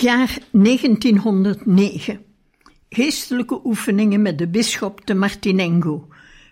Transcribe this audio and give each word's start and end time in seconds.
Jaar 0.00 0.38
1909. 0.50 2.24
Geestelijke 2.88 3.60
oefeningen 3.64 4.22
met 4.22 4.38
de 4.38 4.48
bisschop 4.48 5.00
te 5.00 5.14
Martinengo 5.14 6.08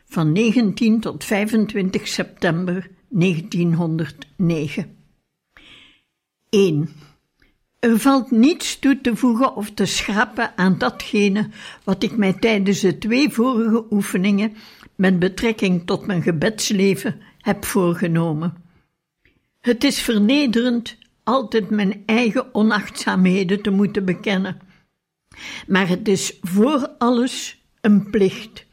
van 0.09 0.33
19 0.33 1.01
tot 1.01 1.25
25 1.25 2.09
september 2.09 2.91
1909. 3.09 4.97
1. 6.51 6.89
Er 7.79 7.99
valt 7.99 8.31
niets 8.31 8.79
toe 8.79 9.01
te 9.01 9.17
voegen 9.17 9.57
of 9.57 9.71
te 9.71 9.85
schrappen 9.85 10.57
aan 10.57 10.79
datgene 10.79 11.49
wat 11.85 12.03
ik 12.03 12.17
mij 12.17 12.33
tijdens 12.33 12.81
de 12.81 12.99
twee 12.99 13.31
vorige 13.31 13.85
oefeningen 13.91 14.57
met 14.95 15.19
betrekking 15.19 15.87
tot 15.87 16.07
mijn 16.07 16.23
gebedsleven 16.23 17.21
heb 17.41 17.65
voorgenomen. 17.65 18.55
Het 19.61 19.85
is 19.85 20.01
vernederend 20.01 20.97
altijd 21.29 21.71
mijn 21.71 22.03
eigen 22.07 22.55
onachtzaamheden 22.55 23.63
te 23.63 23.71
moeten 23.71 24.05
bekennen. 24.05 24.61
Maar 25.67 25.89
het 25.89 26.09
is 26.09 26.39
voor 26.41 26.89
alles 26.99 27.63
een 27.81 28.11
plicht. 28.11 28.67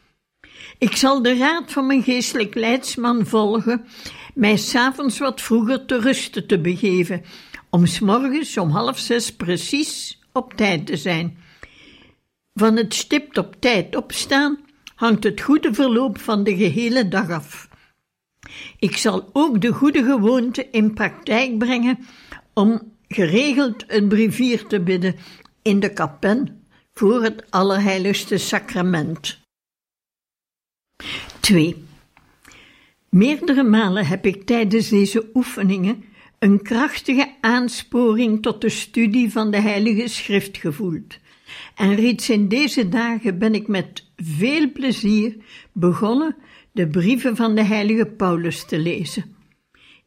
Ik 0.78 0.96
zal 0.96 1.22
de 1.22 1.38
raad 1.38 1.72
van 1.72 1.88
mijn 1.88 2.04
geestelijk 2.04 2.56
leidsman 2.56 3.26
volgen, 3.26 3.86
mij 4.34 4.58
s'avonds 4.58 5.18
wat 5.18 5.42
vroeger 5.42 5.86
te 5.86 6.00
rusten 6.00 6.48
te 6.48 6.60
begeven, 6.60 7.24
om 7.70 7.86
s 7.86 8.00
morgens 8.00 8.58
om 8.58 8.70
half 8.70 9.00
zes 9.00 9.36
precies 9.36 10.20
op 10.34 10.54
tijd 10.54 10.86
te 10.86 10.98
zijn. 10.98 11.38
Van 12.54 12.76
het 12.76 12.94
stipt 12.94 13.38
op 13.38 13.56
tijd 13.60 13.96
opstaan 13.96 14.60
hangt 14.96 15.24
het 15.24 15.42
goede 15.42 15.74
verloop 15.74 16.20
van 16.20 16.44
de 16.44 16.56
gehele 16.56 17.08
dag 17.08 17.30
af. 17.30 17.70
Ik 18.80 18.98
zal 18.98 19.30
ook 19.34 19.62
de 19.62 19.72
goede 19.72 20.04
gewoonte 20.04 20.68
in 20.72 20.94
praktijk 20.94 21.58
brengen 21.58 21.98
om 22.56 22.94
geregeld 23.08 23.84
een 23.88 24.08
brievier 24.08 24.68
te 24.68 24.80
bidden 24.80 25.16
in 25.62 25.80
de 25.80 25.94
kapen 25.94 26.64
voor 26.94 27.24
het 27.24 27.52
Allerheiligste 27.52 28.38
Sacrament. 28.38 29.40
2. 31.40 31.84
Meerdere 33.10 33.64
malen 33.64 34.06
heb 34.06 34.26
ik 34.26 34.46
tijdens 34.46 34.90
deze 34.90 35.30
oefeningen 35.34 36.04
een 36.40 36.62
krachtige 36.62 37.36
aansporing 37.42 38.42
tot 38.42 38.62
de 38.62 38.70
studie 38.70 39.32
van 39.32 39.52
de 39.52 39.60
Heilige 39.60 40.08
Schrift 40.08 40.58
gevoeld. 40.58 41.18
En 41.76 41.96
reeds 41.96 42.30
in 42.30 42.48
deze 42.48 42.90
dagen 42.90 43.40
ben 43.40 43.54
ik 43.54 43.68
met 43.68 44.06
veel 44.16 44.72
plezier 44.72 45.36
begonnen 45.72 46.36
de 46.72 46.88
brieven 46.88 47.36
van 47.36 47.56
de 47.56 47.64
Heilige 47.64 48.06
Paulus 48.06 48.66
te 48.66 48.80
lezen. 48.80 49.36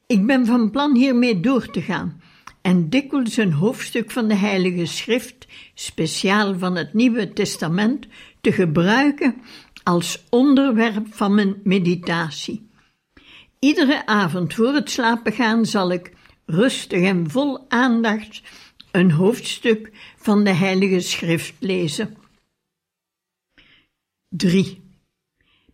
Ik 0.06 0.26
ben 0.26 0.46
van 0.46 0.70
plan 0.70 0.96
hiermee 0.96 1.40
door 1.40 1.70
te 1.70 1.82
gaan 1.82 2.20
en 2.62 2.88
dikwijls 2.88 3.36
een 3.36 3.52
hoofdstuk 3.52 4.10
van 4.10 4.28
de 4.28 4.34
Heilige 4.34 4.86
Schrift, 4.86 5.46
speciaal 5.74 6.58
van 6.58 6.76
het 6.76 6.94
Nieuwe 6.94 7.32
Testament, 7.32 8.06
te 8.40 8.52
gebruiken 8.52 9.34
als 9.82 10.24
onderwerp 10.30 11.06
van 11.10 11.34
mijn 11.34 11.60
meditatie. 11.64 12.68
Iedere 13.58 14.06
avond 14.06 14.54
voor 14.54 14.74
het 14.74 14.90
slapen 14.90 15.32
gaan 15.32 15.66
zal 15.66 15.92
ik 15.92 16.12
rustig 16.46 17.02
en 17.02 17.30
vol 17.30 17.70
aandacht 17.70 18.42
een 18.90 19.10
hoofdstuk 19.10 19.90
van 20.16 20.44
de 20.44 20.52
Heilige 20.52 21.00
Schrift 21.00 21.54
lezen. 21.58 22.16
3. 24.28 24.82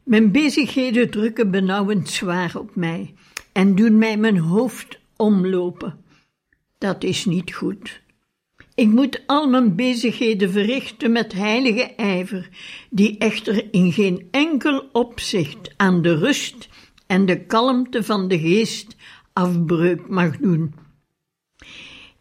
Mijn 0.03 0.33
bezigheden 0.33 1.11
drukken 1.11 1.51
benauwend 1.51 2.09
zwaar 2.09 2.57
op 2.57 2.77
mij 2.77 3.15
en 3.53 3.75
doen 3.75 3.99
mij 3.99 4.17
mijn 4.17 4.39
hoofd 4.39 4.99
omlopen. 5.17 6.04
Dat 6.85 7.05
is 7.05 7.25
niet 7.25 7.55
goed. 7.55 8.01
Ik 8.75 8.89
moet 8.89 9.23
al 9.27 9.49
mijn 9.49 9.77
bezigheden 9.77 10.51
verrichten 10.51 11.13
met 11.13 11.33
heilige 11.33 11.95
ijver, 11.95 12.49
die 12.91 13.19
echter 13.19 13.73
in 13.73 13.93
geen 13.93 14.29
enkel 14.31 14.89
opzicht 14.93 15.75
aan 15.77 16.03
de 16.03 16.17
rust 16.17 16.69
en 17.07 17.27
de 17.27 17.47
kalmte 17.47 18.03
van 18.03 18.29
de 18.29 18.39
geest 18.39 18.97
afbreuk 19.33 20.09
mag 20.09 20.37
doen. 20.37 20.75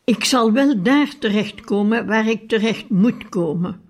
Ik 0.03 0.23
zal 0.23 0.51
wel 0.51 0.83
daar 0.83 1.17
terechtkomen 1.19 2.05
waar 2.05 2.27
ik 2.27 2.47
terecht 2.47 2.89
moet 2.89 3.29
komen. 3.29 3.81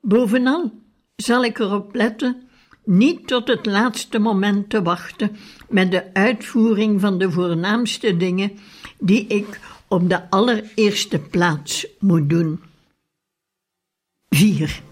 Bovenal 0.00 0.72
zal 1.16 1.44
ik 1.44 1.58
erop 1.58 1.94
letten 1.94 2.43
niet 2.84 3.26
tot 3.26 3.48
het 3.48 3.66
laatste 3.66 4.18
moment 4.18 4.70
te 4.70 4.82
wachten 4.82 5.36
met 5.68 5.90
de 5.90 6.14
uitvoering 6.14 7.00
van 7.00 7.18
de 7.18 7.30
voornaamste 7.30 8.16
dingen 8.16 8.52
die 8.98 9.26
ik 9.26 9.60
op 9.88 10.08
de 10.08 10.30
allereerste 10.30 11.18
plaats 11.18 11.86
moet 11.98 12.30
doen. 12.30 12.60
4. 14.28 14.82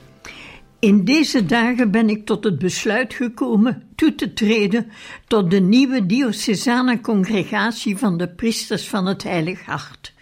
In 0.79 1.05
deze 1.05 1.47
dagen 1.47 1.91
ben 1.91 2.09
ik 2.09 2.27
tot 2.27 2.45
het 2.45 2.59
besluit 2.59 3.15
gekomen 3.15 3.83
toe 3.95 4.15
te 4.15 4.33
treden 4.33 4.91
tot 5.27 5.51
de 5.51 5.61
nieuwe 5.61 6.07
diocesane 6.07 7.01
congregatie 7.01 7.97
van 7.97 8.17
de 8.19 8.29
priesters 8.29 8.89
van 8.89 9.07
het 9.07 9.23
Heilig 9.23 9.65
Hart. 9.65 10.13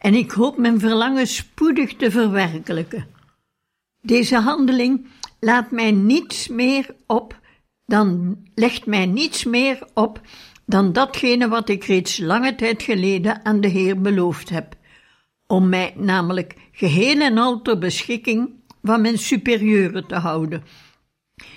En 0.00 0.14
ik 0.14 0.30
hoop 0.30 0.58
mijn 0.58 0.80
verlangen 0.80 1.26
spoedig 1.26 1.96
te 1.96 2.10
verwerkelijken. 2.10 3.06
Deze 4.00 4.36
handeling 4.36 5.06
laat 5.40 5.70
mij 5.70 5.90
niets 5.90 6.48
meer 6.48 6.94
op 7.06 7.40
dan 7.90 8.38
legt 8.54 8.86
mij 8.86 9.06
niets 9.06 9.44
meer 9.44 9.78
op 9.94 10.20
dan 10.66 10.92
datgene 10.92 11.48
wat 11.48 11.68
ik 11.68 11.84
reeds 11.84 12.18
lange 12.18 12.54
tijd 12.54 12.82
geleden 12.82 13.44
aan 13.44 13.60
de 13.60 13.68
Heer 13.68 14.00
beloofd 14.00 14.48
heb, 14.48 14.74
om 15.46 15.68
mij 15.68 15.94
namelijk 15.96 16.54
geheel 16.72 17.20
en 17.20 17.38
al 17.38 17.62
ter 17.62 17.78
beschikking 17.78 18.50
van 18.82 19.00
mijn 19.00 19.18
superieuren 19.18 20.06
te 20.06 20.14
houden, 20.14 20.62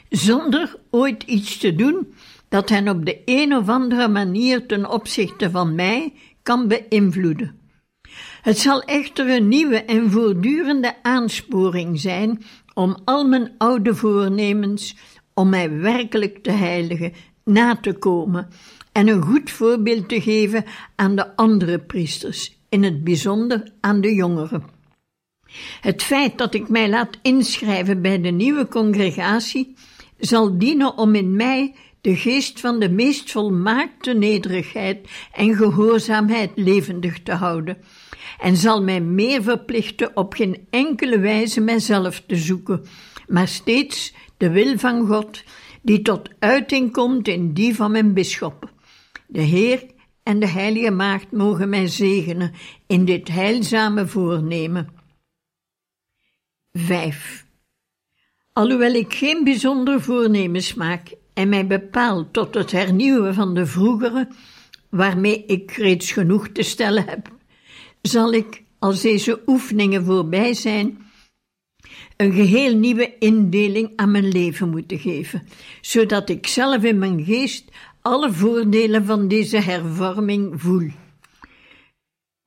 zonder 0.09 0.75
ooit 0.89 1.23
iets 1.23 1.57
te 1.57 1.75
doen 1.75 2.13
dat 2.49 2.69
hen 2.69 2.89
op 2.89 3.05
de 3.05 3.21
een 3.25 3.55
of 3.55 3.69
andere 3.69 4.07
manier 4.07 4.65
ten 4.65 4.89
opzichte 4.89 5.51
van 5.51 5.75
mij 5.75 6.13
kan 6.43 6.67
beïnvloeden. 6.67 7.61
Het 8.41 8.59
zal 8.59 8.81
echter 8.83 9.29
een 9.29 9.47
nieuwe 9.47 9.83
en 9.83 10.11
voortdurende 10.11 10.95
aansporing 11.01 11.99
zijn 11.99 12.43
om 12.73 12.97
al 13.05 13.27
mijn 13.27 13.51
oude 13.57 13.95
voornemens 13.95 14.95
om 15.33 15.49
mij 15.49 15.71
werkelijk 15.71 16.43
te 16.43 16.51
heiligen 16.51 17.13
na 17.43 17.75
te 17.75 17.93
komen 17.93 18.47
en 18.91 19.07
een 19.07 19.21
goed 19.21 19.51
voorbeeld 19.51 20.09
te 20.09 20.21
geven 20.21 20.65
aan 20.95 21.15
de 21.15 21.35
andere 21.35 21.79
priesters, 21.79 22.57
in 22.69 22.83
het 22.83 23.03
bijzonder 23.03 23.71
aan 23.79 24.01
de 24.01 24.13
jongeren. 24.13 24.63
Het 25.81 26.03
feit 26.03 26.37
dat 26.37 26.53
ik 26.53 26.69
mij 26.69 26.89
laat 26.89 27.17
inschrijven 27.21 28.01
bij 28.01 28.21
de 28.21 28.29
nieuwe 28.29 28.67
congregatie 28.67 29.75
zal 30.17 30.57
dienen 30.57 30.97
om 30.97 31.15
in 31.15 31.35
mij 31.35 31.75
de 32.03 32.15
geest 32.15 32.59
van 32.59 32.79
de 32.79 32.89
meest 32.89 33.31
volmaakte 33.31 34.13
nederigheid 34.13 35.07
en 35.31 35.55
gehoorzaamheid 35.55 36.51
levendig 36.55 37.23
te 37.23 37.31
houden, 37.31 37.77
en 38.39 38.57
zal 38.57 38.83
mij 38.83 39.01
meer 39.01 39.43
verplichten 39.43 40.15
op 40.17 40.33
geen 40.33 40.67
enkele 40.69 41.19
wijze 41.19 41.61
mijzelf 41.61 42.23
te 42.27 42.35
zoeken, 42.35 42.85
maar 43.27 43.47
steeds 43.47 44.13
de 44.37 44.49
wil 44.49 44.77
van 44.77 45.07
God, 45.07 45.43
die 45.81 46.01
tot 46.01 46.29
uiting 46.39 46.91
komt 46.91 47.27
in 47.27 47.53
die 47.53 47.75
van 47.75 47.91
mijn 47.91 48.13
bisschop. 48.13 48.71
De 49.27 49.41
Heer 49.41 49.85
en 50.23 50.39
de 50.39 50.47
Heilige 50.47 50.91
Maagd 50.91 51.31
mogen 51.31 51.69
mij 51.69 51.87
zegenen 51.87 52.53
in 52.87 53.05
dit 53.05 53.27
heilzame 53.27 54.07
voornemen. 54.07 54.87
5. 56.71 57.45
Alhoewel 58.53 58.93
ik 58.93 59.13
geen 59.13 59.43
bijzonder 59.43 60.01
voornemens 60.01 60.73
maak 60.73 61.21
en 61.33 61.49
mij 61.49 61.67
bepaal 61.67 62.31
tot 62.31 62.53
het 62.53 62.71
hernieuwen 62.71 63.33
van 63.33 63.53
de 63.53 63.65
vroegere, 63.65 64.27
waarmee 64.89 65.45
ik 65.45 65.71
reeds 65.71 66.11
genoeg 66.11 66.47
te 66.47 66.63
stellen 66.63 67.07
heb, 67.07 67.31
zal 68.01 68.33
ik, 68.33 68.63
als 68.79 69.01
deze 69.01 69.41
oefeningen 69.45 70.05
voorbij 70.05 70.53
zijn, 70.53 70.97
een 72.17 72.33
geheel 72.33 72.75
nieuwe 72.75 73.17
indeling 73.19 73.91
aan 73.95 74.11
mijn 74.11 74.27
leven 74.27 74.69
moeten 74.69 74.99
geven, 74.99 75.47
zodat 75.81 76.29
ik 76.29 76.47
zelf 76.47 76.83
in 76.83 76.97
mijn 76.97 77.23
geest 77.23 77.71
alle 78.01 78.33
voordelen 78.33 79.05
van 79.05 79.27
deze 79.27 79.57
hervorming 79.57 80.61
voel. 80.61 80.91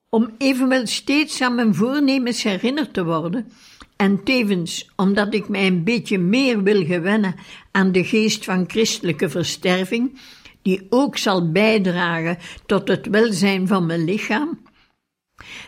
Om 0.09 0.35
evenwel 0.39 0.87
steeds 0.87 1.41
aan 1.41 1.55
mijn 1.55 1.75
voornemens 1.75 2.43
herinnerd 2.43 2.95
te 2.95 3.05
worden, 3.05 3.53
en 3.97 4.25
tevens 4.25 4.91
omdat 4.97 5.35
ik 5.35 5.49
mij 5.49 5.67
een 5.67 5.85
beetje 5.85 6.19
meer 6.19 6.63
wil 6.63 6.85
gewennen 6.85 7.35
aan 7.71 7.93
de 7.93 8.05
geest 8.05 8.45
van 8.45 8.65
christelijke 8.67 9.29
versterving, 9.29 10.19
die 10.63 10.87
ook 10.91 11.17
zal 11.17 11.51
bijdragen 11.51 12.39
tot 12.67 12.89
het 12.89 13.07
welzijn 13.07 13.67
van 13.67 13.87
mijn 13.87 14.05
lichaam, 14.05 14.63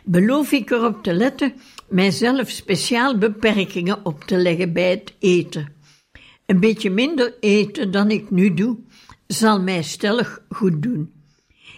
beloof 0.04 0.52
ik 0.52 0.70
erop 0.70 1.02
te 1.02 1.12
letten 1.12 1.54
mijzelf 1.88 2.50
speciaal 2.50 3.18
beperkingen 3.18 4.04
op 4.04 4.24
te 4.24 4.36
leggen 4.36 4.72
bij 4.72 4.90
het 4.90 5.14
eten. 5.18 5.76
Een 6.46 6.60
beetje 6.60 6.90
minder 6.90 7.34
eten 7.40 7.90
dan 7.90 8.10
ik 8.10 8.30
nu 8.30 8.54
doe, 8.54 8.78
zal 9.26 9.60
mij 9.60 9.82
stellig 9.82 10.42
goed 10.48 10.82
doen. 10.82 11.12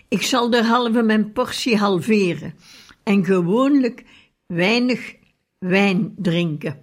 Ik 0.08 0.22
zal 0.22 0.50
derhalve 0.50 1.02
mijn 1.02 1.32
portie 1.32 1.76
halveren 1.76 2.54
en 3.02 3.24
gewoonlijk 3.24 4.04
weinig 4.46 5.14
wijn 5.60 6.14
drinken 6.16 6.80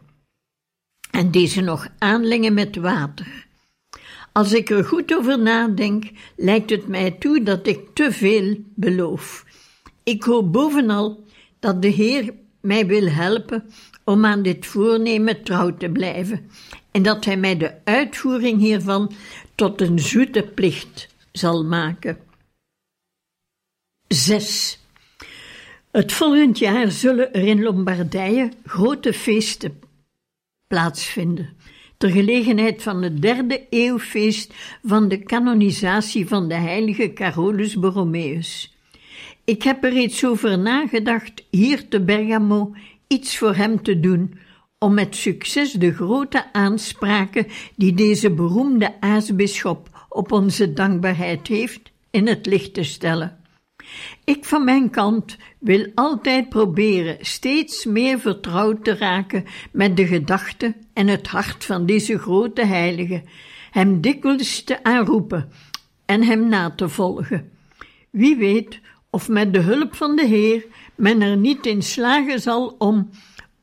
en 1.12 1.32
deze 1.32 1.62
nog 1.62 1.88
aanlengen 1.98 2.54
met 2.54 2.76
water. 2.76 3.48
Als 4.32 4.54
ik 4.54 4.70
er 4.70 4.86
goed 4.86 5.16
over 5.16 5.40
nadenk, 5.40 6.12
lijkt 6.36 6.70
het 6.70 6.88
mij 6.88 7.12
toe 7.12 7.44
dat 7.44 7.68
ik 7.68 7.80
te 7.94 8.12
veel 8.12 8.58
beloof. 8.76 9.46
Ik 10.04 10.24
hoop 10.24 10.54
bovenal 10.54 11.24
dat 11.60 11.82
de 11.82 11.88
Heer 11.88 12.34
mij 12.62 12.88
wil 12.88 13.08
helpen 13.08 13.70
om 14.04 14.26
aan 14.26 14.42
dit 14.42 14.66
voornemen 14.66 15.44
trouw 15.44 15.78
te 15.78 15.90
blijven 15.90 16.50
en 16.92 17.04
dat 17.04 17.26
Hij 17.26 17.38
mij 17.38 17.58
de 17.58 17.74
uitvoering 17.84 18.60
hiervan 18.60 19.12
tot 19.56 19.82
een 19.82 20.00
zoete 20.00 20.44
plicht 20.44 21.08
zal 21.32 21.64
maken. 21.64 22.18
6. 24.08 24.80
Het 25.92 26.14
volgend 26.14 26.60
jaar 26.60 26.92
zullen 26.92 27.34
er 27.34 27.44
in 27.44 27.62
Lombardije 27.62 28.52
grote 28.66 29.14
feesten 29.14 29.80
plaatsvinden, 30.68 31.50
ter 31.98 32.10
gelegenheid 32.10 32.84
van 32.84 33.02
het 33.04 33.22
derde 33.22 33.68
eeuwfeest 33.70 34.54
van 34.84 35.08
de 35.08 35.18
kanonisatie 35.18 36.28
van 36.28 36.48
de 36.48 36.56
heilige 36.56 37.14
Carolus 37.14 37.80
Borromeus. 37.80 38.76
Ik 39.44 39.64
heb 39.64 39.84
er 39.84 39.94
reeds 39.94 40.26
over 40.26 40.60
nagedacht 40.60 41.44
hier 41.50 41.88
te 41.88 42.02
Bergamo 42.02 42.76
iets 43.08 43.38
voor 43.38 43.56
hem 43.56 43.82
te 43.84 44.00
doen, 44.00 44.34
om 44.80 44.94
met 44.94 45.16
succes 45.16 45.72
de 45.72 45.94
grote 45.94 46.54
aanspraken 46.54 47.48
die 47.76 47.94
deze 47.94 48.32
beroemde 48.32 49.02
aartsbisschop 49.02 50.06
op 50.10 50.32
onze 50.32 50.74
dankbaarheid 50.74 51.48
heeft, 51.48 51.92
in 52.10 52.28
het 52.28 52.46
licht 52.46 52.74
te 52.74 52.84
stellen. 52.84 53.38
Ik 54.24 54.46
van 54.46 54.64
mijn 54.64 54.90
kant 54.90 55.38
wil 55.60 55.92
altijd 55.96 56.50
proberen 56.50 57.18
steeds 57.20 57.86
meer 57.86 58.20
vertrouwd 58.20 58.84
te 58.84 58.96
raken 58.96 59.46
met 59.72 59.98
de 59.98 60.08
gedachten 60.08 60.76
en 60.94 61.08
het 61.08 61.28
hart 61.28 61.66
van 61.66 61.86
deze 61.86 62.20
grote 62.20 62.66
heilige, 62.66 63.24
hem 63.72 64.02
dikwijls 64.02 64.64
te 64.64 64.84
aanroepen 64.84 65.52
en 66.06 66.24
hem 66.24 66.50
na 66.50 66.72
te 66.72 66.90
volgen. 66.90 67.52
Wie 68.10 68.36
weet 68.36 68.80
of 69.10 69.30
met 69.30 69.54
de 69.54 69.60
hulp 69.60 69.96
van 69.96 70.16
de 70.16 70.26
Heer 70.26 70.66
men 70.96 71.22
er 71.22 71.38
niet 71.38 71.66
in 71.66 71.82
slagen 71.82 72.42
zal 72.42 72.76
om, 72.78 73.10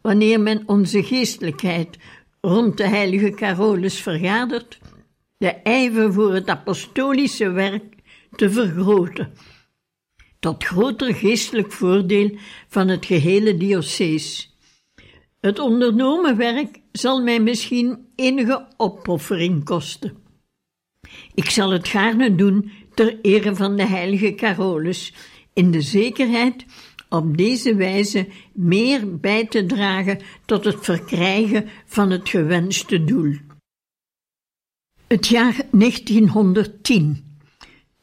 wanneer 0.01 0.41
men 0.41 0.63
onze 0.67 1.03
geestelijkheid 1.03 1.99
rond 2.41 2.77
de 2.77 2.89
heilige 2.89 3.31
Carolus 3.31 4.01
vergadert, 4.01 4.79
de 5.37 5.51
ijver 5.53 6.13
voor 6.13 6.35
het 6.35 6.49
apostolische 6.49 7.51
werk 7.51 7.95
te 8.37 8.51
vergroten 8.51 9.33
tot 10.45 10.65
groter 10.65 11.15
geestelijk 11.15 11.73
voordeel 11.73 12.37
van 12.69 12.89
het 12.89 13.07
gehele 13.07 13.57
diocees. 13.57 14.57
Het 15.41 15.59
ondernomen 15.59 16.37
werk 16.37 16.81
zal 16.93 17.23
mij 17.23 17.41
misschien 17.41 17.99
enige 18.15 18.67
opoffering 18.77 19.65
kosten. 19.65 20.17
Ik 21.35 21.51
zal 21.51 21.71
het 21.71 21.89
gaarne 21.89 22.35
doen 22.35 22.71
ter 22.95 23.19
ere 23.21 23.55
van 23.55 23.77
de 23.77 23.87
heilige 23.87 24.35
Carolus, 24.35 25.13
in 25.53 25.71
de 25.71 25.81
zekerheid 25.81 26.65
op 27.09 27.37
deze 27.37 27.75
wijze 27.75 28.29
meer 28.53 29.19
bij 29.21 29.47
te 29.47 29.67
dragen 29.67 30.21
tot 30.45 30.65
het 30.65 30.79
verkrijgen 30.81 31.69
van 31.87 32.11
het 32.11 32.29
gewenste 32.29 33.05
doel. 33.05 33.37
Het 35.07 35.27
jaar 35.27 35.57
1910 35.71 37.34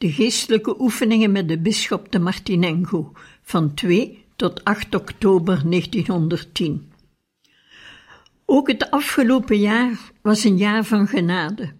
de 0.02 0.12
geestelijke 0.12 0.80
oefeningen 0.80 1.32
met 1.32 1.48
de 1.48 1.58
bisschop 1.58 2.12
de 2.12 2.18
Martinengo 2.18 3.12
van 3.42 3.74
2 3.74 4.24
tot 4.36 4.64
8 4.64 4.94
oktober 4.94 5.62
1910. 5.70 6.92
Ook 8.44 8.68
het 8.68 8.90
afgelopen 8.90 9.58
jaar 9.58 9.98
was 10.22 10.44
een 10.44 10.56
jaar 10.56 10.84
van 10.84 11.06
genade. 11.06 11.72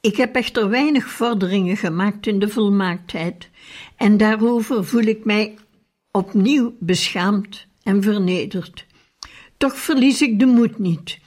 Ik 0.00 0.16
heb 0.16 0.34
echter 0.34 0.68
weinig 0.68 1.08
vorderingen 1.08 1.76
gemaakt 1.76 2.26
in 2.26 2.38
de 2.38 2.48
volmaaktheid 2.48 3.50
en 3.96 4.16
daarover 4.16 4.84
voel 4.84 5.04
ik 5.04 5.24
mij 5.24 5.56
opnieuw 6.10 6.74
beschaamd 6.78 7.66
en 7.82 8.02
vernederd. 8.02 8.86
Toch 9.56 9.76
verlies 9.76 10.22
ik 10.22 10.38
de 10.38 10.46
moed 10.46 10.78
niet. 10.78 11.18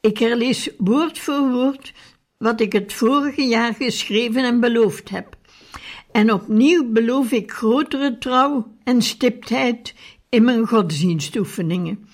Ik 0.00 0.18
herlees 0.18 0.70
woord 0.78 1.18
voor 1.18 1.50
woord 1.50 1.92
wat 2.38 2.60
ik 2.60 2.72
het 2.72 2.92
vorige 2.92 3.42
jaar 3.42 3.74
geschreven 3.74 4.44
en 4.44 4.60
beloofd 4.60 5.08
heb 5.10 5.36
en 6.14 6.32
opnieuw 6.32 6.92
beloof 6.92 7.32
ik 7.32 7.52
grotere 7.52 8.18
trouw 8.18 8.72
en 8.84 9.02
stiptheid 9.02 9.94
in 10.28 10.44
mijn 10.44 10.66
godsdienstoefeningen. 10.66 12.08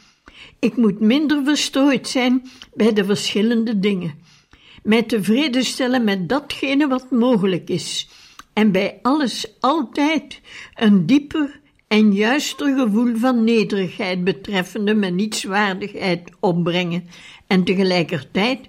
Ik 0.59 0.77
moet 0.77 1.01
minder 1.01 1.45
verstrooid 1.45 2.09
zijn 2.09 2.43
bij 2.75 2.93
de 2.93 3.05
verschillende 3.05 3.79
dingen, 3.79 4.15
mij 4.83 5.03
tevreden 5.03 5.65
stellen 5.65 6.05
met 6.05 6.29
datgene 6.29 6.89
wat 6.89 7.11
mogelijk 7.11 7.69
is, 7.69 8.09
en 8.53 8.73
bij 8.73 8.99
alles 9.03 9.55
altijd 9.61 10.41
een 10.75 11.07
dieper 11.07 11.61
en 11.89 12.13
juister 12.13 12.79
gevoel 12.79 13.17
van 13.17 13.45
nederigheid 13.45 14.25
betreffende 14.25 14.95
mijn 14.95 15.15
nietswaardigheid 15.15 16.31
opbrengen, 16.39 17.09
en 17.47 17.65
tegelijkertijd 17.65 18.61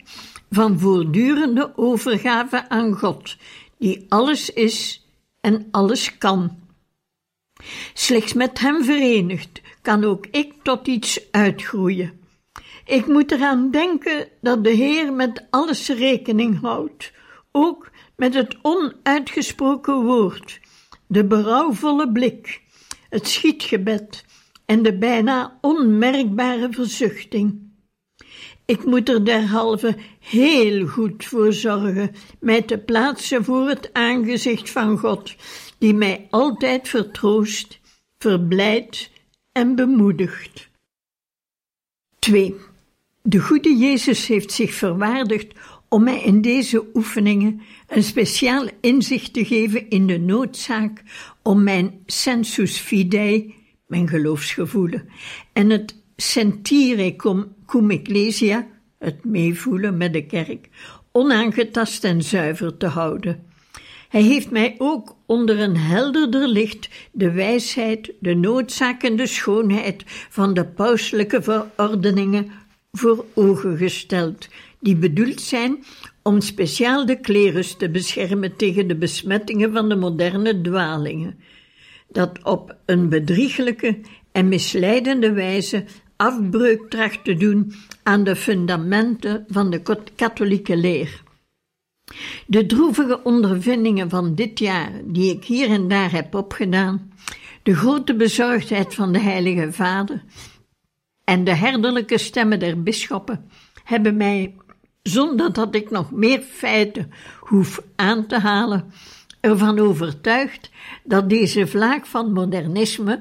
van 0.50 0.80
voortdurende 0.80 1.72
overgave 1.76 2.70
aan 2.70 2.94
God, 2.94 3.38
die 3.78 4.06
alles 4.10 4.50
is 4.50 5.02
en 5.42 5.68
alles 5.72 6.18
kan. 6.18 6.60
Slechts 7.94 8.34
met 8.34 8.60
Hem 8.60 8.84
verenigd 8.84 9.62
kan 9.82 10.04
ook 10.04 10.28
ik 10.32 10.54
tot 10.64 10.88
iets 10.88 11.32
uitgroeien. 11.32 12.20
Ik 12.86 13.08
moet 13.08 13.32
eraan 13.32 13.72
denken 13.72 14.28
dat 14.42 14.64
de 14.64 14.70
Heer 14.70 15.14
met 15.14 15.46
alles 15.50 15.90
rekening 15.90 16.62
houdt, 16.62 17.12
ook 17.52 17.90
met 18.16 18.34
het 18.34 18.58
onuitgesproken 18.62 20.04
woord, 20.04 20.60
de 21.08 21.26
berouwvolle 21.26 22.12
blik, 22.12 22.62
het 23.10 23.28
schietgebed 23.28 24.26
en 24.66 24.84
de 24.84 24.98
bijna 24.98 25.58
onmerkbare 25.62 26.68
verzuchting. 26.72 27.71
Ik 28.66 28.86
moet 28.86 29.10
er 29.10 29.26
derhalve 29.26 29.98
heel 30.20 30.88
goed 30.88 31.26
voor 31.26 31.54
zorgen 31.54 32.12
mij 32.40 32.62
te 32.62 32.78
plaatsen 32.78 33.44
voor 33.44 33.68
het 33.68 33.94
aangezicht 33.94 34.70
van 34.70 34.98
God, 34.98 35.36
die 35.78 35.94
mij 35.94 36.28
altijd 36.30 36.88
vertroost, 36.88 37.80
verblijdt 38.18 39.12
en 39.52 39.76
bemoedigt. 39.76 40.70
2. 42.20 42.56
De 43.22 43.40
goede 43.40 43.78
Jezus 43.78 44.28
heeft 44.28 44.52
zich 44.52 44.74
verwaardigd 44.74 45.54
om 45.90 46.04
mij 46.04 46.22
in 46.22 46.42
deze 46.42 46.86
oefeningen 46.94 47.62
een 47.88 48.04
speciaal 48.04 48.68
inzicht 48.82 49.34
te 49.34 49.46
geven 49.46 49.90
in 49.90 50.08
de 50.08 50.20
noodzaak 50.20 51.04
om 51.42 51.64
mijn 51.64 52.04
sensus 52.06 52.78
fidei, 52.78 53.56
mijn 53.88 54.08
geloofsgevoelen, 54.08 55.10
en 55.54 55.70
het 55.70 56.01
sentire 56.22 57.16
cum, 57.16 57.56
ecclesia, 57.90 58.68
het 59.00 59.24
meevoelen 59.26 59.98
met 59.98 60.14
de 60.14 60.26
kerk, 60.26 60.70
onaangetast 61.12 62.04
en 62.04 62.22
zuiver 62.22 62.78
te 62.78 62.88
houden. 62.88 63.44
Hij 64.10 64.22
heeft 64.22 64.52
mij 64.52 64.76
ook 64.78 65.16
onder 65.26 65.60
een 65.60 65.78
helderder 65.78 66.48
licht 66.48 66.90
de 67.12 67.32
wijsheid, 67.32 68.12
de 68.20 68.36
noodzaak 68.36 69.04
en 69.04 69.16
de 69.16 69.28
schoonheid 69.28 70.04
van 70.30 70.54
de 70.54 70.66
pauselijke 70.66 71.42
verordeningen 71.42 72.52
voor 72.92 73.26
ogen 73.34 73.78
gesteld, 73.78 74.48
die 74.80 74.96
bedoeld 74.96 75.42
zijn 75.42 75.84
om 76.22 76.42
speciaal 76.42 77.06
de 77.06 77.20
klerus 77.20 77.76
te 77.76 77.90
beschermen 77.90 78.56
tegen 78.56 78.88
de 78.88 78.96
besmettingen 78.96 79.74
van 79.74 79.90
de 79.90 79.96
moderne 79.96 80.62
dwalingen, 80.62 81.40
dat 82.08 82.44
op 82.44 82.76
een 82.86 83.10
bedrieglijke 83.10 84.00
en 84.32 84.48
misleidende 84.48 85.32
wijze 85.32 85.84
afbreuk 86.22 86.90
tracht 86.90 87.24
te 87.24 87.36
doen 87.36 87.74
aan 88.04 88.24
de 88.24 88.36
fundamenten 88.36 89.46
van 89.48 89.70
de 89.70 89.82
katholieke 90.16 90.78
leer. 90.78 91.24
De 92.48 92.66
droevige 92.66 93.24
ondervindingen 93.24 94.10
van 94.10 94.36
dit 94.36 94.60
jaar, 94.60 94.92
die 95.04 95.36
ik 95.36 95.44
hier 95.44 95.70
en 95.70 95.88
daar 95.88 96.12
heb 96.12 96.36
opgedaan, 96.36 97.12
de 97.64 97.76
grote 97.76 98.16
bezorgdheid 98.16 98.96
van 98.96 99.12
de 99.12 99.20
Heilige 99.20 99.72
Vader 99.72 100.24
en 101.24 101.44
de 101.44 101.56
herderlijke 101.56 102.18
stemmen 102.18 102.60
der 102.60 102.84
bisschoppen, 102.84 103.50
hebben 103.84 104.18
mij, 104.18 104.56
zonder 105.04 105.54
dat 105.54 105.76
ik 105.76 105.90
nog 105.90 106.12
meer 106.12 106.42
feiten 106.42 107.12
hoef 107.40 107.82
aan 107.96 108.28
te 108.28 108.40
halen, 108.40 108.92
ervan 109.40 109.80
overtuigd 109.80 110.70
dat 111.04 111.30
deze 111.30 111.68
vlaag 111.68 112.08
van 112.08 112.34
modernisme 112.34 113.20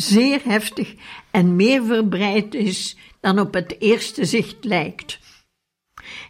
zeer 0.00 0.40
heftig 0.44 0.94
en 1.30 1.56
meer 1.56 1.84
verbreid 1.84 2.54
is 2.54 2.96
dan 3.20 3.38
op 3.38 3.54
het 3.54 3.76
eerste 3.78 4.24
zicht 4.24 4.64
lijkt. 4.64 5.18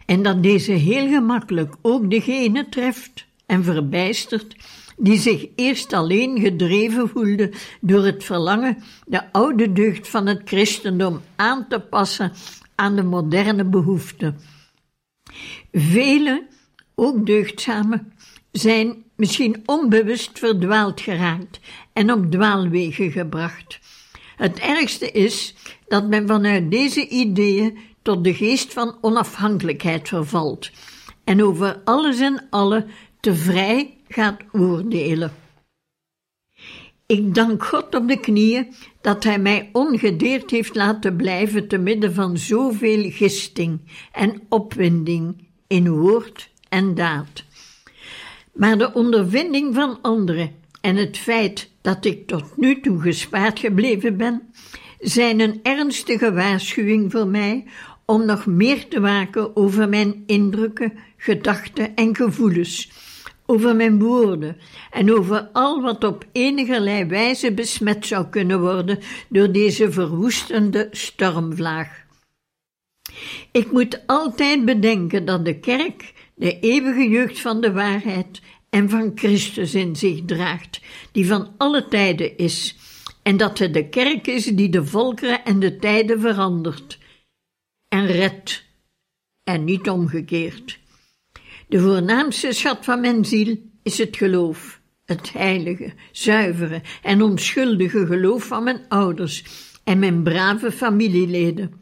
En 0.05 0.23
dat 0.23 0.43
deze 0.43 0.71
heel 0.71 1.07
gemakkelijk 1.07 1.75
ook 1.81 2.09
degene 2.09 2.69
treft 2.69 3.25
en 3.45 3.63
verbijstert 3.63 4.55
die 4.97 5.19
zich 5.19 5.47
eerst 5.55 5.93
alleen 5.93 6.39
gedreven 6.39 7.09
voelde 7.09 7.51
door 7.81 8.05
het 8.05 8.23
verlangen 8.23 8.77
de 9.05 9.31
oude 9.31 9.71
deugd 9.71 10.07
van 10.07 10.27
het 10.27 10.41
christendom 10.45 11.21
aan 11.35 11.67
te 11.67 11.79
passen 11.79 12.31
aan 12.75 12.95
de 12.95 13.03
moderne 13.03 13.63
behoeften. 13.63 14.39
Velen, 15.71 16.47
ook 16.95 17.25
deugdzamen, 17.25 18.13
zijn 18.51 19.03
misschien 19.15 19.61
onbewust 19.65 20.39
verdwaald 20.39 21.01
geraakt 21.01 21.59
en 21.99 22.11
op 22.11 22.31
dwaalwegen 22.31 23.11
gebracht. 23.11 23.79
Het 24.35 24.59
ergste 24.59 25.11
is 25.11 25.55
dat 25.87 26.07
men 26.07 26.27
vanuit 26.27 26.71
deze 26.71 27.07
ideeën 27.07 27.77
tot 28.01 28.23
de 28.23 28.33
geest 28.33 28.73
van 28.73 28.97
onafhankelijkheid 29.01 30.07
vervalt 30.07 30.71
en 31.23 31.43
over 31.43 31.81
alles 31.83 32.19
en 32.19 32.47
alle 32.49 32.85
te 33.19 33.35
vrij 33.35 33.97
gaat 34.07 34.41
oordelen. 34.51 35.31
Ik 37.05 37.33
dank 37.33 37.65
God 37.65 37.95
op 37.95 38.07
de 38.07 38.19
knieën 38.19 38.73
dat 39.01 39.23
Hij 39.23 39.39
mij 39.39 39.69
ongedeerd 39.73 40.51
heeft 40.51 40.75
laten 40.75 41.15
blijven 41.15 41.67
te 41.67 41.77
midden 41.77 42.13
van 42.13 42.37
zoveel 42.37 43.11
gisting 43.11 43.79
en 44.11 44.41
opwinding 44.49 45.47
in 45.67 45.89
woord 45.89 46.49
en 46.69 46.95
daad. 46.95 47.43
Maar 48.53 48.77
de 48.77 48.93
ondervinding 48.93 49.75
van 49.75 50.01
anderen 50.01 50.51
en 50.81 50.95
het 50.95 51.17
feit 51.17 51.68
dat 51.81 52.05
ik 52.05 52.27
tot 52.27 52.57
nu 52.57 52.79
toe 52.79 53.01
gespaard 53.01 53.59
gebleven 53.59 54.17
ben, 54.17 54.53
zijn 54.99 55.39
een 55.39 55.59
ernstige 55.63 56.33
waarschuwing 56.33 57.11
voor 57.11 57.27
mij 57.27 57.65
om 58.05 58.25
nog 58.25 58.45
meer 58.45 58.87
te 58.87 58.99
waken 58.99 59.55
over 59.55 59.89
mijn 59.89 60.23
indrukken, 60.25 60.93
gedachten 61.17 61.95
en 61.95 62.15
gevoelens, 62.15 62.91
over 63.45 63.75
mijn 63.75 63.99
woorden 63.99 64.57
en 64.91 65.13
over 65.13 65.49
al 65.53 65.81
wat 65.81 66.03
op 66.03 66.25
enigerlei 66.31 67.05
wijze 67.05 67.53
besmet 67.53 68.05
zou 68.05 68.27
kunnen 68.27 68.59
worden 68.59 68.99
door 69.29 69.51
deze 69.51 69.91
verwoestende 69.91 70.87
stormvlaag. 70.91 72.07
Ik 73.51 73.71
moet 73.71 74.03
altijd 74.05 74.65
bedenken 74.65 75.25
dat 75.25 75.45
de 75.45 75.59
kerk 75.59 76.13
de 76.35 76.59
eeuwige 76.59 77.09
jeugd 77.09 77.39
van 77.39 77.61
de 77.61 77.71
waarheid 77.71 78.41
en 78.69 78.89
van 78.89 79.11
Christus 79.15 79.75
in 79.75 79.95
zich 79.95 80.25
draagt, 80.25 80.81
die 81.11 81.27
van 81.27 81.53
alle 81.57 81.87
tijden 81.87 82.37
is, 82.37 82.75
en 83.23 83.37
dat 83.37 83.59
het 83.59 83.73
de 83.73 83.89
kerk 83.89 84.27
is 84.27 84.45
die 84.45 84.69
de 84.69 84.85
volkeren 84.85 85.45
en 85.45 85.59
de 85.59 85.77
tijden 85.77 86.19
verandert 86.19 86.97
en 87.87 88.05
redt, 88.05 88.63
en 89.43 89.63
niet 89.63 89.89
omgekeerd. 89.89 90.79
De 91.67 91.79
voornaamste 91.79 92.51
schat 92.51 92.85
van 92.85 93.01
mijn 93.01 93.25
ziel 93.25 93.57
is 93.83 93.97
het 93.97 94.17
geloof, 94.17 94.81
het 95.05 95.33
heilige, 95.33 95.93
zuivere 96.11 96.81
en 97.03 97.21
onschuldige 97.21 98.05
geloof 98.05 98.43
van 98.43 98.63
mijn 98.63 98.85
ouders 98.87 99.43
en 99.83 99.99
mijn 99.99 100.23
brave 100.23 100.71
familieleden. 100.71 101.73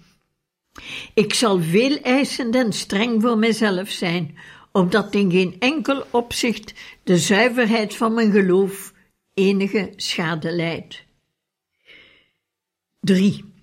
Ik 1.14 1.34
zal 1.34 1.62
veel 1.62 1.98
eisend 2.02 2.56
en 2.56 2.74
streng 2.74 3.22
voor 3.22 3.38
mezelf 3.38 3.90
zijn, 3.90 4.38
opdat 4.78 5.14
in 5.16 5.32
geen 5.32 5.56
enkel 5.60 6.06
opzicht 6.12 6.74
de 7.04 7.18
zuiverheid 7.18 7.96
van 7.96 8.14
mijn 8.14 8.32
geloof 8.32 8.94
enige 9.34 9.94
schade 9.96 10.52
leidt. 10.52 11.06
3. 13.00 13.54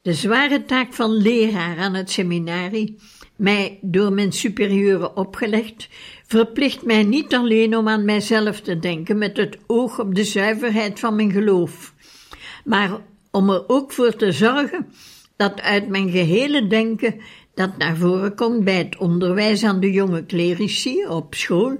De 0.00 0.14
zware 0.14 0.64
taak 0.64 0.92
van 0.92 1.10
leraar 1.10 1.78
aan 1.78 1.94
het 1.94 2.10
seminarie, 2.10 2.98
mij 3.36 3.78
door 3.82 4.12
mijn 4.12 4.32
superieuren 4.32 5.16
opgelegd, 5.16 5.88
verplicht 6.26 6.82
mij 6.84 7.02
niet 7.02 7.34
alleen 7.34 7.76
om 7.76 7.88
aan 7.88 8.04
mijzelf 8.04 8.60
te 8.60 8.78
denken 8.78 9.18
met 9.18 9.36
het 9.36 9.58
oog 9.66 10.00
op 10.00 10.14
de 10.14 10.24
zuiverheid 10.24 11.00
van 11.00 11.16
mijn 11.16 11.32
geloof, 11.32 11.94
maar 12.64 13.00
om 13.30 13.50
er 13.50 13.68
ook 13.68 13.92
voor 13.92 14.16
te 14.16 14.32
zorgen 14.32 14.92
dat 15.36 15.60
uit 15.60 15.88
mijn 15.88 16.10
gehele 16.10 16.66
denken 16.66 17.20
dat 17.58 17.76
naar 17.76 17.96
voren 17.96 18.34
komt 18.34 18.64
bij 18.64 18.76
het 18.76 18.96
onderwijs 18.96 19.64
aan 19.64 19.80
de 19.80 19.92
jonge 19.92 20.26
clerici 20.26 21.06
op 21.06 21.34
school, 21.34 21.78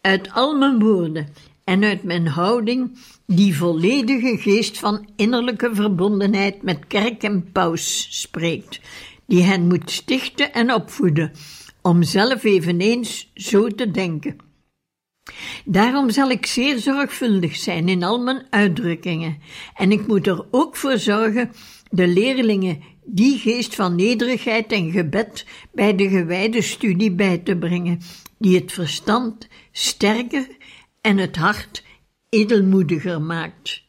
uit 0.00 0.32
al 0.32 0.56
mijn 0.56 0.78
woorden 0.78 1.28
en 1.64 1.84
uit 1.84 2.02
mijn 2.02 2.26
houding 2.26 2.98
die 3.26 3.56
volledige 3.56 4.36
geest 4.38 4.78
van 4.78 5.08
innerlijke 5.16 5.74
verbondenheid 5.74 6.62
met 6.62 6.86
kerk 6.86 7.22
en 7.22 7.52
paus 7.52 8.06
spreekt, 8.10 8.80
die 9.26 9.42
hen 9.42 9.66
moet 9.66 9.90
stichten 9.90 10.52
en 10.52 10.72
opvoeden, 10.72 11.32
om 11.82 12.02
zelf 12.02 12.44
eveneens 12.44 13.30
zo 13.34 13.68
te 13.68 13.90
denken. 13.90 14.36
Daarom 15.64 16.10
zal 16.10 16.30
ik 16.30 16.46
zeer 16.46 16.78
zorgvuldig 16.78 17.56
zijn 17.56 17.88
in 17.88 18.02
al 18.02 18.18
mijn 18.18 18.46
uitdrukkingen, 18.50 19.38
en 19.74 19.92
ik 19.92 20.06
moet 20.06 20.26
er 20.26 20.44
ook 20.50 20.76
voor 20.76 20.98
zorgen 20.98 21.50
de 21.90 22.06
leerlingen 22.06 22.82
die 23.04 23.38
geest 23.38 23.74
van 23.74 23.94
nederigheid 23.94 24.72
en 24.72 24.90
gebed 24.90 25.46
bij 25.72 25.94
de 25.96 26.08
gewijde 26.08 26.62
studie 26.62 27.12
bij 27.12 27.38
te 27.38 27.56
brengen, 27.56 28.00
die 28.38 28.56
het 28.56 28.72
verstand 28.72 29.48
sterker 29.72 30.46
en 31.00 31.16
het 31.16 31.36
hart 31.36 31.84
edelmoediger 32.28 33.22
maakt. 33.22 33.83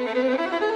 Música 0.00 0.69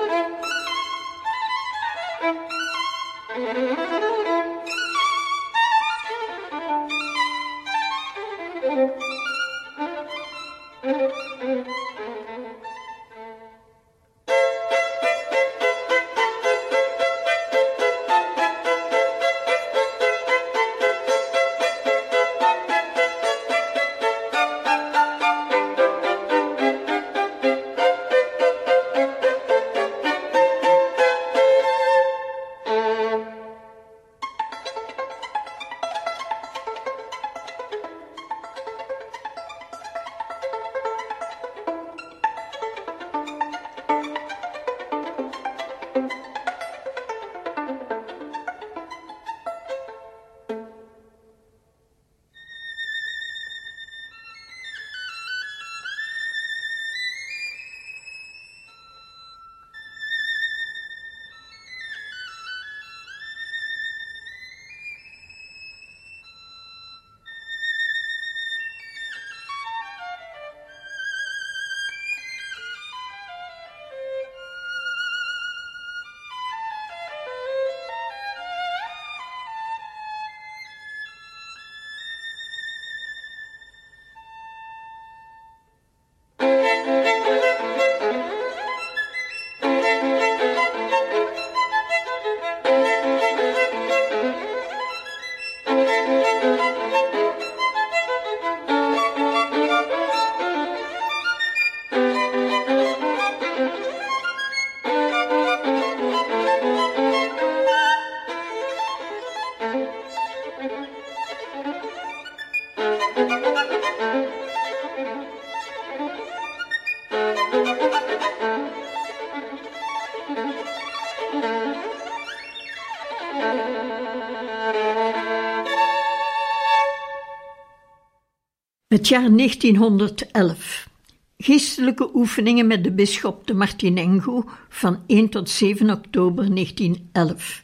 Het 129.04 129.12
jaar 129.12 129.36
1911. 129.36 130.88
Geestelijke 131.36 132.10
oefeningen 132.14 132.66
met 132.66 132.84
de 132.84 132.92
bisschop 132.92 133.46
de 133.46 133.54
Martinengo 133.54 134.44
van 134.68 135.02
1 135.06 135.28
tot 135.28 135.50
7 135.50 135.90
oktober 135.90 136.54
1911. 136.54 137.62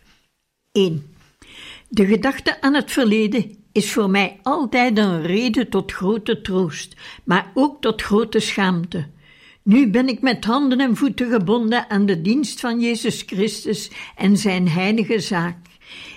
1. 0.72 1.14
De 1.88 2.06
gedachte 2.06 2.60
aan 2.60 2.74
het 2.74 2.90
verleden 2.90 3.56
is 3.72 3.92
voor 3.92 4.10
mij 4.10 4.38
altijd 4.42 4.98
een 4.98 5.22
reden 5.22 5.68
tot 5.68 5.92
grote 5.92 6.40
troost, 6.40 6.96
maar 7.24 7.50
ook 7.54 7.80
tot 7.80 8.02
grote 8.02 8.40
schaamte. 8.40 9.06
Nu 9.62 9.90
ben 9.90 10.08
ik 10.08 10.20
met 10.20 10.44
handen 10.44 10.80
en 10.80 10.96
voeten 10.96 11.30
gebonden 11.30 11.90
aan 11.90 12.06
de 12.06 12.22
dienst 12.22 12.60
van 12.60 12.80
Jezus 12.80 13.22
Christus 13.26 13.90
en 14.16 14.36
zijn 14.36 14.68
heilige 14.68 15.20
zaak. 15.20 15.56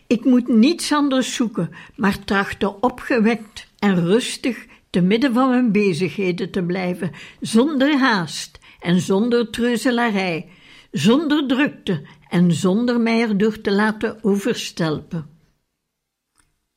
Ik 0.07 0.25
moet 0.25 0.47
niets 0.47 0.93
anders 0.93 1.35
zoeken, 1.35 1.69
maar 1.95 2.23
trachten 2.23 2.83
opgewekt 2.83 3.67
en 3.79 4.05
rustig 4.05 4.71
te 4.93 5.01
midden 5.01 5.33
van 5.33 5.49
mijn 5.49 5.71
bezigheden 5.71 6.51
te 6.51 6.63
blijven, 6.63 7.11
zonder 7.39 7.97
haast 7.97 8.59
en 8.79 8.99
zonder 8.99 9.49
treuzelarij, 9.49 10.49
zonder 10.91 11.47
drukte 11.47 12.07
en 12.29 12.51
zonder 12.51 12.99
mij 12.99 13.21
erdoor 13.21 13.61
te 13.61 13.71
laten 13.71 14.23
overstelpen. 14.23 15.29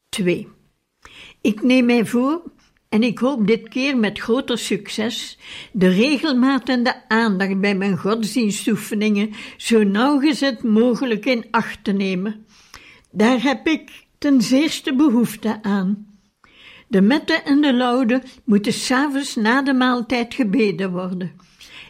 2. 0.08 0.48
Ik 1.40 1.62
neem 1.62 1.86
mij 1.86 2.06
voor, 2.06 2.42
en 2.88 3.02
ik 3.02 3.18
hoop 3.18 3.46
dit 3.46 3.68
keer 3.68 3.96
met 3.96 4.18
groter 4.18 4.58
succes, 4.58 5.38
de 5.72 5.88
regelmaat 5.88 6.68
en 6.68 6.82
de 6.82 7.08
aandacht 7.08 7.60
bij 7.60 7.74
mijn 7.74 7.98
godsdienstoefeningen 7.98 9.32
zo 9.56 9.82
nauwgezet 9.82 10.62
mogelijk 10.62 11.26
in 11.26 11.46
acht 11.50 11.84
te 11.84 11.92
nemen. 11.92 12.46
Daar 13.10 13.42
heb 13.42 13.66
ik 13.66 14.06
ten 14.18 14.42
zeerste 14.42 14.94
behoefte 14.94 15.62
aan. 15.62 16.15
De 16.88 17.00
mette 17.00 17.32
en 17.32 17.60
de 17.60 17.74
laude 17.74 18.22
moeten 18.44 18.72
s'avonds 18.72 19.34
na 19.34 19.62
de 19.62 19.74
maaltijd 19.74 20.34
gebeden 20.34 20.92
worden. 20.92 21.32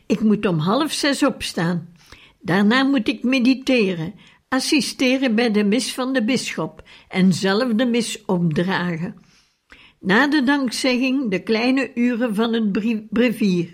Ik 0.07 0.21
moet 0.21 0.47
om 0.47 0.59
half 0.59 0.93
zes 0.93 1.23
opstaan. 1.23 1.89
Daarna 2.41 2.83
moet 2.83 3.09
ik 3.09 3.23
mediteren, 3.23 4.15
assisteren 4.49 5.35
bij 5.35 5.51
de 5.51 5.65
mis 5.65 5.95
van 5.95 6.13
de 6.13 6.25
bisschop 6.25 6.83
en 7.09 7.33
zelf 7.33 7.73
de 7.73 7.87
mis 7.87 8.25
opdragen. 8.25 9.15
Na 10.01 10.29
de 10.29 10.43
dankzegging 10.43 11.31
de 11.31 11.43
kleine 11.43 11.91
uren 11.95 12.35
van 12.35 12.53
het 12.53 12.73
brevier. 13.11 13.71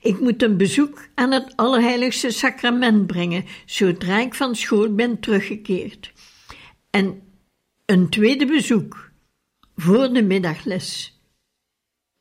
Ik 0.00 0.20
moet 0.20 0.42
een 0.42 0.56
bezoek 0.56 1.08
aan 1.14 1.32
het 1.32 1.52
Allerheiligste 1.56 2.30
Sacrament 2.30 3.06
brengen, 3.06 3.44
zodra 3.66 4.20
ik 4.20 4.34
van 4.34 4.56
school 4.56 4.94
ben 4.94 5.20
teruggekeerd. 5.20 6.12
En 6.90 7.22
een 7.86 8.08
tweede 8.08 8.46
bezoek 8.46 9.07
voor 9.80 10.12
de 10.12 10.22
middagles. 10.22 11.18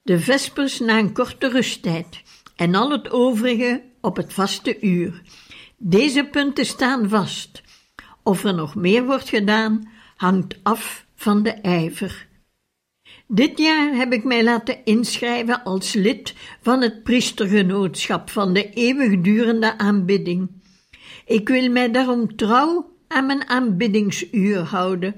De 0.01 0.19
vespers 0.19 0.79
na 0.79 0.99
een 0.99 1.13
korte 1.13 1.49
rusttijd 1.49 2.23
en 2.55 2.75
al 2.75 2.91
het 2.91 3.09
overige 3.09 3.83
op 4.01 4.15
het 4.15 4.33
vaste 4.33 4.81
uur. 4.81 5.21
Deze 5.77 6.23
punten 6.23 6.65
staan 6.65 7.09
vast. 7.09 7.61
Of 8.23 8.43
er 8.43 8.53
nog 8.53 8.75
meer 8.75 9.05
wordt 9.05 9.29
gedaan, 9.29 9.89
hangt 10.15 10.57
af 10.63 11.05
van 11.15 11.43
de 11.43 11.51
ijver. 11.51 12.27
Dit 13.27 13.57
jaar 13.57 13.95
heb 13.95 14.13
ik 14.13 14.23
mij 14.23 14.43
laten 14.43 14.85
inschrijven 14.85 15.63
als 15.63 15.93
lid 15.93 16.35
van 16.61 16.81
het 16.81 17.03
priestergenootschap 17.03 18.29
van 18.29 18.53
de 18.53 18.69
eeuwigdurende 18.69 19.77
aanbidding. 19.77 20.49
Ik 21.25 21.47
wil 21.47 21.69
mij 21.69 21.91
daarom 21.91 22.35
trouw 22.35 22.95
aan 23.07 23.25
mijn 23.25 23.49
aanbiddingsuur 23.49 24.59
houden 24.59 25.15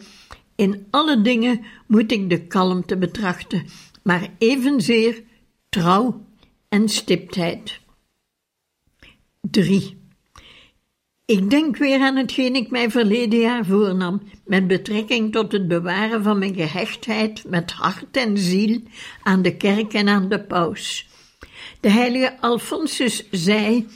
in 0.60 0.88
alle 0.90 1.22
dingen 1.22 1.66
moet 1.88 2.12
ik 2.12 2.30
de 2.30 2.48
kalmte 2.48 2.98
betrachten, 2.98 3.66
maar 4.04 4.30
evenzeer 4.38 5.24
trouw 5.70 6.26
en 6.70 6.90
stiptheid. 6.90 7.80
3. 9.42 9.98
Ik 11.26 11.50
denk 11.50 11.78
weer 11.78 12.00
aan 12.00 12.16
hetgeen 12.16 12.56
ik 12.56 12.70
mij 12.70 12.90
verleden 12.90 13.40
jaar 13.40 13.66
voornam, 13.66 14.22
met 14.46 14.68
betrekking 14.68 15.32
tot 15.32 15.52
het 15.52 15.68
bewaren 15.68 16.24
van 16.24 16.40
mijn 16.40 16.56
gehechtheid 16.56 17.44
met 17.48 17.72
hart 17.72 18.18
en 18.18 18.38
ziel 18.38 18.82
aan 19.24 19.42
de 19.42 19.58
kerk 19.58 19.94
en 19.94 20.08
aan 20.08 20.30
de 20.30 20.44
paus. 20.44 21.10
De 21.80 21.90
heilige 21.90 22.42
Alfonsus 22.42 23.30
zei, 23.32 23.88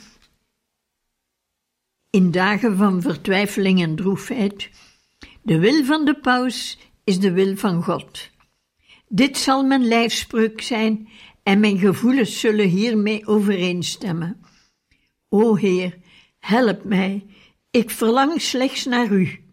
in 2.10 2.30
dagen 2.30 2.76
van 2.76 3.02
vertwijfeling 3.02 3.82
en 3.82 3.96
droefheid, 3.96 4.70
de 5.44 5.58
wil 5.58 5.84
van 5.84 6.04
de 6.04 6.14
paus 6.14 6.78
is 7.04 7.18
de 7.20 7.32
wil 7.32 7.56
van 7.56 7.82
God. 7.82 8.30
Dit 9.08 9.36
zal 9.36 9.64
mijn 9.64 9.84
lijfspreuk 9.84 10.60
zijn 10.60 11.08
en 11.42 11.60
mijn 11.60 11.78
gevoelens 11.78 12.40
zullen 12.40 12.68
hiermee 12.68 13.26
overeenstemmen. 13.26 14.40
O 15.28 15.54
Heer, 15.54 15.98
help 16.38 16.84
mij, 16.84 17.26
ik 17.70 17.90
verlang 17.90 18.40
slechts 18.40 18.84
naar 18.84 19.10
U. 19.12 19.43